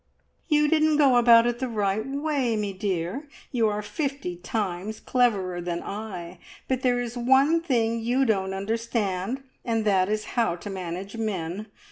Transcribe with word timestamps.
"You 0.49 0.67
didn't 0.67 0.97
go 0.97 1.15
about 1.17 1.45
it 1.45 1.59
the 1.59 1.67
right 1.67 2.03
way, 2.03 2.55
me 2.55 2.73
dear. 2.73 3.27
You 3.51 3.67
are 3.67 3.83
fifty 3.83 4.35
times 4.35 4.99
cleverer 4.99 5.61
than 5.61 5.83
I, 5.83 6.39
but 6.67 6.81
there 6.81 6.99
is 6.99 7.15
one 7.15 7.61
thing 7.61 7.99
you 7.99 8.25
don't 8.25 8.55
understand, 8.55 9.43
and 9.63 9.85
that 9.85 10.09
is 10.09 10.23
how 10.33 10.55
to 10.55 10.71
manage 10.71 11.17
men! 11.17 11.67